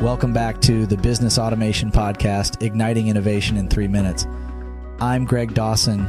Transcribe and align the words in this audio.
Welcome 0.00 0.34
back 0.34 0.60
to 0.60 0.84
the 0.84 0.98
Business 0.98 1.38
Automation 1.38 1.90
Podcast, 1.90 2.62
Igniting 2.62 3.08
Innovation 3.08 3.56
in 3.56 3.66
Three 3.66 3.88
Minutes. 3.88 4.26
I'm 5.00 5.24
Greg 5.24 5.54
Dawson. 5.54 6.06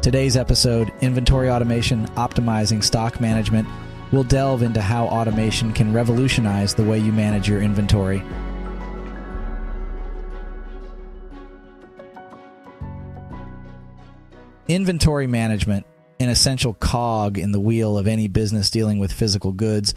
Today's 0.00 0.34
episode 0.34 0.90
Inventory 1.02 1.50
Automation 1.50 2.06
Optimizing 2.16 2.82
Stock 2.82 3.20
Management 3.20 3.68
will 4.12 4.24
delve 4.24 4.62
into 4.62 4.80
how 4.80 5.04
automation 5.04 5.74
can 5.74 5.92
revolutionize 5.92 6.72
the 6.72 6.82
way 6.82 6.98
you 6.98 7.12
manage 7.12 7.46
your 7.50 7.60
inventory. 7.60 8.22
Inventory 14.68 15.26
management, 15.26 15.84
an 16.18 16.30
essential 16.30 16.72
cog 16.72 17.36
in 17.36 17.52
the 17.52 17.60
wheel 17.60 17.98
of 17.98 18.06
any 18.06 18.26
business 18.26 18.70
dealing 18.70 18.98
with 18.98 19.12
physical 19.12 19.52
goods, 19.52 19.92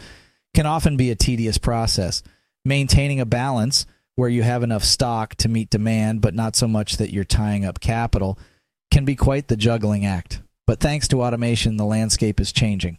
can 0.52 0.66
often 0.66 0.98
be 0.98 1.10
a 1.10 1.14
tedious 1.16 1.56
process. 1.56 2.22
Maintaining 2.64 3.20
a 3.20 3.26
balance 3.26 3.86
where 4.14 4.28
you 4.28 4.42
have 4.42 4.62
enough 4.62 4.84
stock 4.84 5.34
to 5.36 5.48
meet 5.48 5.70
demand, 5.70 6.20
but 6.20 6.34
not 6.34 6.54
so 6.54 6.68
much 6.68 6.96
that 6.98 7.12
you're 7.12 7.24
tying 7.24 7.64
up 7.64 7.80
capital, 7.80 8.38
can 8.90 9.04
be 9.04 9.16
quite 9.16 9.48
the 9.48 9.56
juggling 9.56 10.04
act. 10.04 10.42
But 10.66 10.80
thanks 10.80 11.08
to 11.08 11.22
automation, 11.22 11.76
the 11.76 11.84
landscape 11.84 12.38
is 12.40 12.52
changing. 12.52 12.98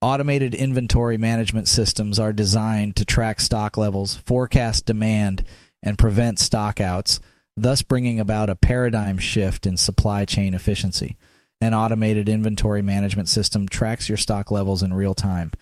Automated 0.00 0.54
inventory 0.54 1.16
management 1.16 1.68
systems 1.68 2.18
are 2.18 2.32
designed 2.32 2.96
to 2.96 3.04
track 3.04 3.40
stock 3.40 3.76
levels, 3.76 4.16
forecast 4.26 4.86
demand, 4.86 5.44
and 5.82 5.98
prevent 5.98 6.38
stockouts, 6.38 7.20
thus 7.56 7.82
bringing 7.82 8.18
about 8.18 8.50
a 8.50 8.56
paradigm 8.56 9.18
shift 9.18 9.66
in 9.66 9.76
supply 9.76 10.24
chain 10.24 10.52
efficiency. 10.52 11.16
An 11.60 11.72
automated 11.72 12.28
inventory 12.28 12.82
management 12.82 13.28
system 13.28 13.68
tracks 13.68 14.08
your 14.08 14.18
stock 14.18 14.50
levels 14.50 14.82
in 14.82 14.92
real 14.92 15.14
time. 15.14 15.52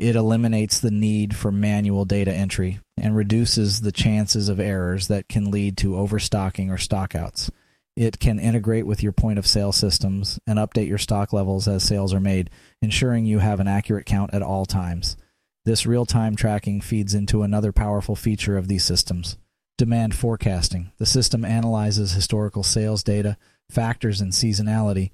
It 0.00 0.16
eliminates 0.16 0.80
the 0.80 0.90
need 0.90 1.36
for 1.36 1.52
manual 1.52 2.06
data 2.06 2.32
entry 2.32 2.80
and 2.96 3.14
reduces 3.14 3.82
the 3.82 3.92
chances 3.92 4.48
of 4.48 4.58
errors 4.58 5.08
that 5.08 5.28
can 5.28 5.50
lead 5.50 5.76
to 5.76 5.98
overstocking 5.98 6.70
or 6.70 6.78
stockouts. 6.78 7.50
It 7.96 8.18
can 8.18 8.38
integrate 8.38 8.86
with 8.86 9.02
your 9.02 9.12
point 9.12 9.38
of 9.38 9.46
sale 9.46 9.72
systems 9.72 10.40
and 10.46 10.58
update 10.58 10.88
your 10.88 10.96
stock 10.96 11.34
levels 11.34 11.68
as 11.68 11.82
sales 11.82 12.14
are 12.14 12.20
made, 12.20 12.48
ensuring 12.80 13.26
you 13.26 13.40
have 13.40 13.60
an 13.60 13.68
accurate 13.68 14.06
count 14.06 14.32
at 14.32 14.40
all 14.40 14.64
times. 14.64 15.18
This 15.66 15.84
real 15.84 16.06
time 16.06 16.34
tracking 16.34 16.80
feeds 16.80 17.12
into 17.12 17.42
another 17.42 17.70
powerful 17.70 18.16
feature 18.16 18.56
of 18.56 18.68
these 18.68 18.84
systems 18.84 19.36
demand 19.76 20.14
forecasting. 20.14 20.92
The 20.96 21.04
system 21.04 21.44
analyzes 21.44 22.12
historical 22.12 22.62
sales 22.62 23.02
data, 23.02 23.36
factors 23.70 24.22
in 24.22 24.30
seasonality, 24.30 25.10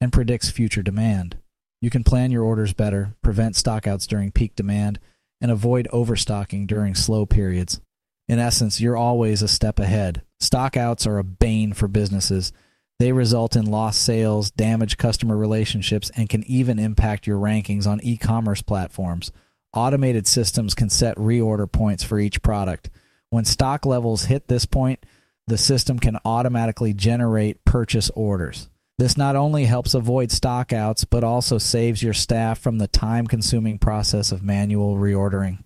and 0.00 0.12
predicts 0.12 0.48
future 0.48 0.84
demand. 0.84 1.38
You 1.80 1.90
can 1.90 2.04
plan 2.04 2.30
your 2.30 2.42
orders 2.42 2.72
better, 2.72 3.14
prevent 3.22 3.54
stockouts 3.54 4.06
during 4.06 4.32
peak 4.32 4.56
demand, 4.56 4.98
and 5.40 5.50
avoid 5.50 5.88
overstocking 5.92 6.66
during 6.66 6.94
slow 6.94 7.24
periods. 7.24 7.80
In 8.28 8.38
essence, 8.38 8.80
you're 8.80 8.96
always 8.96 9.42
a 9.42 9.48
step 9.48 9.78
ahead. 9.78 10.22
Stockouts 10.42 11.06
are 11.06 11.18
a 11.18 11.24
bane 11.24 11.72
for 11.72 11.88
businesses. 11.88 12.52
They 12.98 13.12
result 13.12 13.54
in 13.54 13.66
lost 13.66 14.02
sales, 14.02 14.50
damaged 14.50 14.98
customer 14.98 15.36
relationships, 15.36 16.10
and 16.16 16.28
can 16.28 16.44
even 16.44 16.78
impact 16.78 17.26
your 17.26 17.38
rankings 17.38 17.86
on 17.86 18.00
e 18.02 18.16
commerce 18.16 18.60
platforms. 18.60 19.30
Automated 19.72 20.26
systems 20.26 20.74
can 20.74 20.90
set 20.90 21.16
reorder 21.16 21.70
points 21.70 22.02
for 22.02 22.18
each 22.18 22.42
product. 22.42 22.90
When 23.30 23.44
stock 23.44 23.86
levels 23.86 24.24
hit 24.24 24.48
this 24.48 24.66
point, 24.66 25.04
the 25.46 25.58
system 25.58 25.98
can 25.98 26.18
automatically 26.24 26.92
generate 26.92 27.64
purchase 27.64 28.10
orders. 28.14 28.68
This 28.98 29.16
not 29.16 29.36
only 29.36 29.66
helps 29.66 29.94
avoid 29.94 30.30
stockouts, 30.30 31.06
but 31.08 31.22
also 31.22 31.58
saves 31.58 32.02
your 32.02 32.12
staff 32.12 32.58
from 32.58 32.78
the 32.78 32.88
time 32.88 33.28
consuming 33.28 33.78
process 33.78 34.32
of 34.32 34.42
manual 34.42 34.96
reordering. 34.96 35.62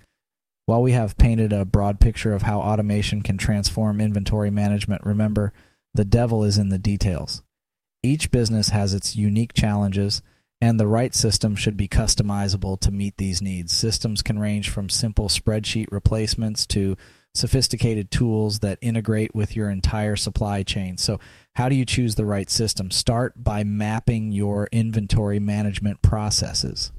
While 0.66 0.82
we 0.82 0.92
have 0.92 1.16
painted 1.16 1.52
a 1.52 1.64
broad 1.64 1.98
picture 1.98 2.34
of 2.34 2.42
how 2.42 2.60
automation 2.60 3.22
can 3.22 3.38
transform 3.38 4.00
inventory 4.00 4.50
management, 4.50 5.04
remember 5.04 5.52
the 5.94 6.04
devil 6.04 6.44
is 6.44 6.58
in 6.58 6.68
the 6.68 6.78
details. 6.78 7.42
Each 8.02 8.30
business 8.30 8.68
has 8.68 8.92
its 8.92 9.16
unique 9.16 9.54
challenges, 9.54 10.22
and 10.60 10.78
the 10.78 10.86
right 10.86 11.14
system 11.14 11.56
should 11.56 11.76
be 11.76 11.88
customizable 11.88 12.78
to 12.80 12.90
meet 12.90 13.16
these 13.16 13.40
needs. 13.40 13.72
Systems 13.72 14.22
can 14.22 14.38
range 14.38 14.68
from 14.68 14.88
simple 14.88 15.28
spreadsheet 15.28 15.86
replacements 15.90 16.66
to 16.66 16.96
sophisticated 17.34 18.10
tools 18.10 18.58
that 18.58 18.78
integrate 18.80 19.34
with 19.34 19.56
your 19.56 19.70
entire 19.70 20.16
supply 20.16 20.62
chain. 20.62 20.98
So, 20.98 21.18
how 21.54 21.68
do 21.68 21.74
you 21.74 21.84
choose 21.84 22.14
the 22.14 22.24
right 22.24 22.48
system? 22.50 22.90
Start 22.90 23.42
by 23.42 23.64
mapping 23.64 24.32
your 24.32 24.68
inventory 24.72 25.38
management 25.38 26.02
processes. 26.02 26.92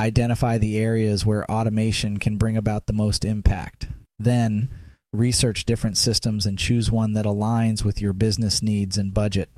Identify 0.00 0.58
the 0.58 0.78
areas 0.78 1.24
where 1.24 1.50
automation 1.50 2.18
can 2.18 2.36
bring 2.36 2.56
about 2.56 2.86
the 2.86 2.92
most 2.92 3.24
impact. 3.24 3.88
Then, 4.18 4.70
research 5.12 5.64
different 5.64 5.96
systems 5.96 6.46
and 6.46 6.58
choose 6.58 6.90
one 6.90 7.12
that 7.12 7.26
aligns 7.26 7.84
with 7.84 8.00
your 8.00 8.12
business 8.12 8.62
needs 8.62 8.96
and 8.96 9.12
budget. 9.12 9.50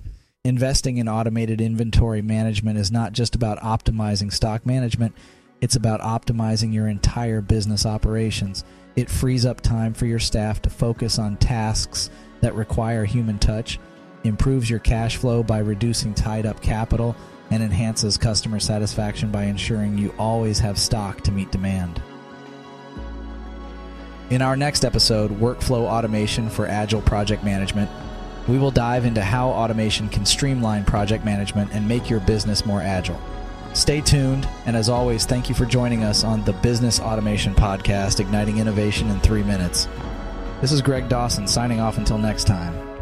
Investing 0.44 0.98
in 0.98 1.08
automated 1.08 1.60
inventory 1.60 2.20
management 2.20 2.78
is 2.78 2.90
not 2.90 3.12
just 3.12 3.34
about 3.34 3.60
optimizing 3.60 4.32
stock 4.32 4.66
management, 4.66 5.14
it's 5.64 5.76
about 5.76 6.02
optimizing 6.02 6.74
your 6.74 6.88
entire 6.88 7.40
business 7.40 7.86
operations. 7.86 8.64
It 8.96 9.08
frees 9.08 9.46
up 9.46 9.62
time 9.62 9.94
for 9.94 10.04
your 10.04 10.18
staff 10.18 10.60
to 10.60 10.68
focus 10.68 11.18
on 11.18 11.38
tasks 11.38 12.10
that 12.42 12.54
require 12.54 13.06
human 13.06 13.38
touch, 13.38 13.80
improves 14.24 14.68
your 14.68 14.78
cash 14.80 15.16
flow 15.16 15.42
by 15.42 15.60
reducing 15.60 16.12
tied 16.12 16.44
up 16.44 16.60
capital, 16.60 17.16
and 17.50 17.62
enhances 17.62 18.18
customer 18.18 18.60
satisfaction 18.60 19.30
by 19.30 19.44
ensuring 19.44 19.96
you 19.96 20.14
always 20.18 20.58
have 20.58 20.78
stock 20.78 21.22
to 21.22 21.32
meet 21.32 21.50
demand. 21.50 22.02
In 24.28 24.42
our 24.42 24.58
next 24.58 24.84
episode, 24.84 25.30
Workflow 25.30 25.86
Automation 25.86 26.50
for 26.50 26.66
Agile 26.66 27.00
Project 27.00 27.42
Management, 27.42 27.90
we 28.48 28.58
will 28.58 28.70
dive 28.70 29.06
into 29.06 29.22
how 29.22 29.48
automation 29.48 30.10
can 30.10 30.26
streamline 30.26 30.84
project 30.84 31.24
management 31.24 31.72
and 31.72 31.88
make 31.88 32.10
your 32.10 32.20
business 32.20 32.66
more 32.66 32.82
agile. 32.82 33.18
Stay 33.74 34.00
tuned, 34.00 34.48
and 34.66 34.76
as 34.76 34.88
always, 34.88 35.26
thank 35.26 35.48
you 35.48 35.54
for 35.54 35.66
joining 35.66 36.04
us 36.04 36.22
on 36.22 36.44
the 36.44 36.52
Business 36.52 37.00
Automation 37.00 37.56
Podcast, 37.56 38.20
Igniting 38.20 38.58
Innovation 38.58 39.10
in 39.10 39.18
Three 39.18 39.42
Minutes. 39.42 39.88
This 40.60 40.70
is 40.70 40.80
Greg 40.80 41.08
Dawson 41.08 41.48
signing 41.48 41.80
off 41.80 41.98
until 41.98 42.16
next 42.16 42.44
time. 42.44 42.93